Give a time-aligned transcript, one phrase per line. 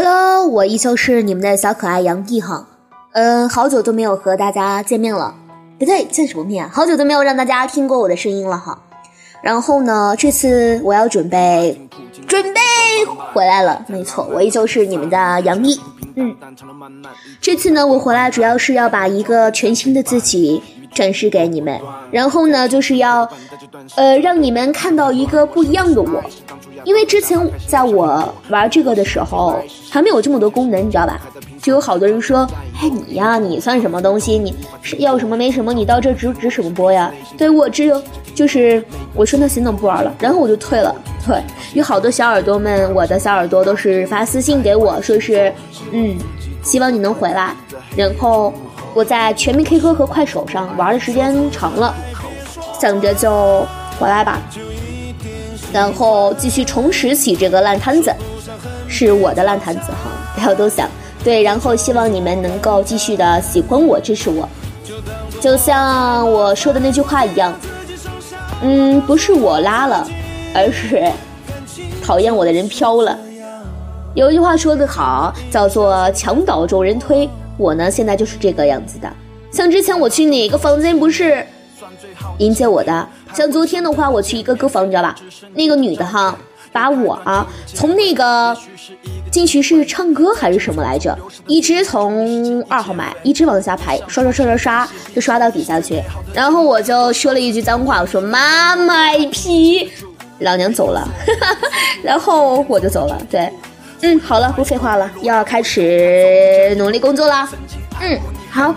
[0.00, 2.68] Hello，我依旧是你们的小可爱杨毅哈，
[3.14, 5.34] 嗯，好久都没有和大家见面了，
[5.76, 6.68] 不对，见什么面？
[6.70, 8.78] 好久都没有让大家听过我的声音了哈。
[9.42, 11.88] 然后呢，这次我要准备
[12.28, 12.60] 准备
[13.34, 15.80] 回来了，没错，我依旧是你们的杨毅。
[16.14, 16.32] 嗯，
[17.40, 20.62] 这次呢，我回来主要是要把一个全新的自己
[20.92, 21.78] 展示给你们，
[22.10, 23.28] 然后呢，就是要
[23.96, 26.22] 呃让你们看到一个不一样的我。
[26.84, 29.60] 因为之前在我玩这个的时候，
[29.90, 31.20] 还没有这么多功能，你知道吧？
[31.60, 32.48] 就有好多人说
[32.80, 34.38] ：“哎，你呀，你算什么东西？
[34.38, 35.72] 你是要什么没什么？
[35.72, 38.00] 你到这值值什么播呀？”对我只有
[38.34, 38.82] 就是
[39.14, 40.94] 我说那行，那不玩了，然后我就退了。
[41.26, 41.42] 对，
[41.74, 45.52] 有好多小耳朵们，我的小耳朵都是发私信给我说是，
[45.90, 46.16] 嗯，
[46.62, 47.54] 希望你能回来。
[47.96, 48.54] 然后
[48.98, 51.94] 我在全民 K 歌和快手上玩的时间长了，
[52.80, 53.64] 想着就
[53.96, 54.40] 回来吧。
[55.72, 58.12] 然后继续重拾起这个烂摊子，
[58.88, 60.88] 是我的烂摊子哈，不要多想。
[61.22, 64.48] 对，然后希望你们能够继续的喜欢我，支持我。
[65.40, 67.54] 就像我说的那句话一样，
[68.62, 70.04] 嗯，不是我拉了，
[70.52, 71.08] 而是
[72.04, 73.16] 讨厌我的人飘了。
[74.16, 77.30] 有一句话说得好，叫做墙倒众人推。
[77.58, 79.12] 我呢，现在就是这个样子的。
[79.50, 81.44] 像之前我去哪个房间，不是？
[82.38, 85.16] 迎接我的，像昨天的话，我去一个歌房，你知道吧？
[85.54, 86.36] 那个女的哈，
[86.72, 88.56] 把我啊从那个
[89.30, 96.00] 进去是唱歌还是什么来着，一直从二号麦一直往下排，刷刷刷刷刷，就刷到底下去。
[96.32, 99.90] 然后我就说了一句脏话，我说妈卖批，
[100.40, 101.08] 老娘走了，
[102.02, 103.20] 然后我就走了。
[103.28, 103.50] 对，
[104.02, 107.48] 嗯，好了，不废话了，要开始努力工作啦。
[108.00, 108.18] 嗯，
[108.50, 108.74] 好。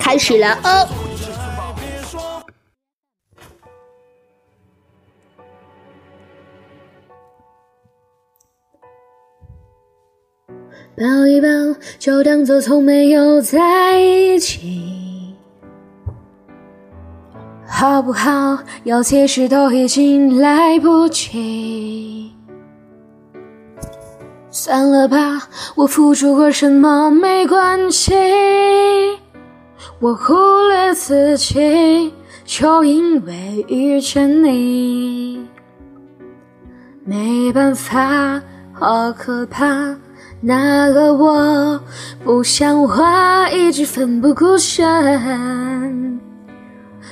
[0.00, 0.88] 开始了哦！
[10.96, 11.48] 抱一抱，
[12.00, 14.87] 就当做从没有在一起，
[17.78, 18.58] 好不好？
[18.82, 22.32] 要解释都已经来不及。
[24.50, 28.12] 算了吧，我付出过什么没关系。
[30.00, 30.34] 我忽
[30.66, 32.12] 略自己，
[32.44, 35.46] 就因为遇见你。
[37.04, 39.96] 没办法，好可怕，
[40.40, 41.80] 那个我
[42.24, 46.18] 不像话，一直奋不顾身。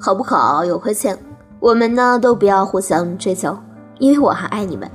[0.00, 0.64] 好不好？
[0.64, 1.18] 有亏欠，
[1.60, 3.54] 我们呢都不要互相追究，
[3.98, 4.90] 因为我还爱你们。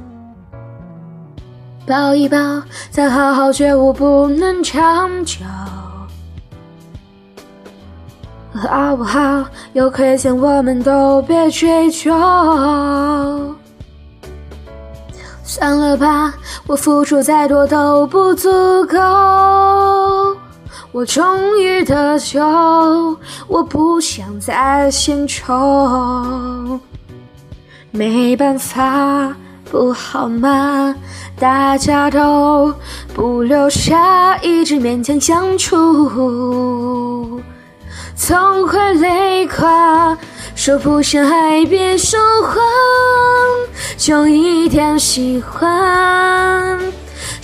[1.87, 2.37] 抱一抱，
[2.89, 5.45] 再好好觉悟，不能长久，
[8.53, 9.45] 好不好？
[9.73, 12.11] 有亏欠，我们都别追究。
[15.43, 16.33] 算了吧，
[16.65, 18.49] 我付出再多都不足
[18.87, 18.97] 够。
[20.95, 22.39] 我终于得救，
[23.49, 26.79] 我不想再献丑，
[27.91, 29.35] 没办法，
[29.69, 30.95] 不好吗？
[31.37, 32.73] 大家都
[33.13, 37.41] 不留下，一直勉强相处，
[38.15, 40.17] 总会累垮。
[40.55, 42.55] 说不上爱，别说谎，
[43.97, 46.79] 就一点喜欢。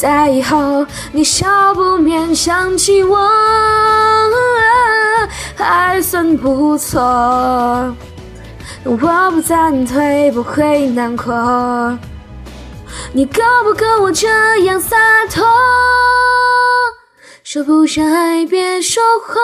[0.00, 3.18] 在以后，你少不免想起我。
[5.56, 7.00] 还算不错，
[8.84, 11.98] 我不再退，不会难过。
[13.12, 14.28] 你够不够我这
[14.62, 14.96] 样洒
[15.28, 15.44] 脱？
[17.42, 19.36] 说不上爱，别说谎，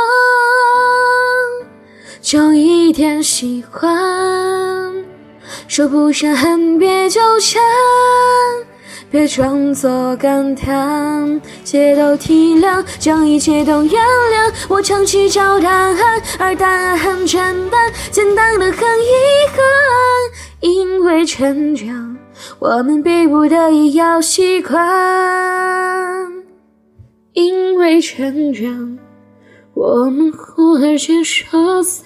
[2.23, 3.91] 就一点喜欢，
[5.67, 7.61] 说不上恨别纠缠，
[9.14, 14.52] 别装作感叹，皆都体谅，将一切都原谅。
[14.69, 17.38] 我常去找答案，而答案很简
[17.70, 19.12] 单，简单的很遗
[19.52, 19.62] 憾。
[20.62, 22.19] 因为成长，
[22.58, 24.76] 我们逼不得已要习惯；
[27.34, 28.99] 因为成长，
[29.75, 32.05] 我们忽而间说散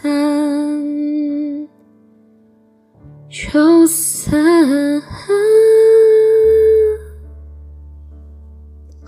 [3.30, 5.02] 就散。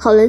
[0.02, 0.26] 好了，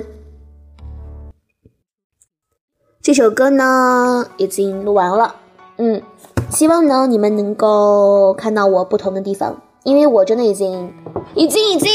[3.02, 5.36] 这首歌呢已经录完了，
[5.78, 6.04] 嗯。
[6.50, 10.94] 希望呢，你们能够看到我不同的地方，因为我真的已经，
[11.36, 11.90] 已经，已经，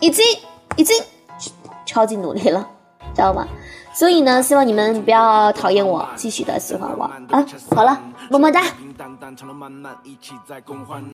[0.00, 0.26] 已经，
[0.76, 1.02] 已经
[1.86, 2.68] 超级努力了，
[3.16, 3.48] 知道吗？
[3.94, 7.46] 所以呢，希望你们不要讨厌我，继续的喜欢我啊！
[7.74, 7.98] 好了，
[8.30, 8.60] 么么哒。